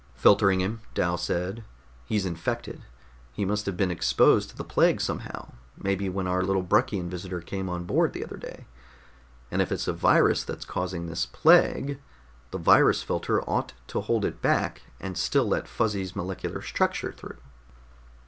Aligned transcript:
"Filtering 0.15 0.61
him," 0.61 0.81
Dal 0.95 1.15
said. 1.15 1.63
"He's 2.07 2.25
infected. 2.25 2.81
He 3.33 3.45
must 3.45 3.67
have 3.67 3.77
been 3.77 3.91
exposed 3.91 4.49
to 4.49 4.55
the 4.57 4.63
plague 4.63 4.99
somehow, 4.99 5.51
maybe 5.77 6.09
when 6.09 6.25
our 6.25 6.41
little 6.41 6.63
Bruckian 6.63 7.07
visitor 7.07 7.39
came 7.39 7.69
on 7.69 7.83
board 7.83 8.11
the 8.13 8.23
other 8.25 8.37
day. 8.37 8.65
And 9.51 9.61
if 9.61 9.71
it's 9.71 9.87
a 9.87 9.93
virus 9.93 10.43
that's 10.43 10.65
causing 10.65 11.05
this 11.05 11.27
plague, 11.27 11.99
the 12.49 12.57
virus 12.57 13.03
filter 13.03 13.43
ought 13.47 13.73
to 13.89 14.01
hold 14.01 14.25
it 14.25 14.41
back 14.41 14.81
and 14.99 15.15
still 15.15 15.45
let 15.45 15.67
Fuzzy's 15.67 16.15
molecular 16.15 16.63
structure 16.63 17.11
through." 17.11 17.37